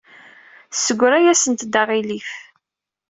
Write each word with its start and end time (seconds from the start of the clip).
Tessegra-yasent-d 0.71 1.73
aɣilif. 1.81 2.29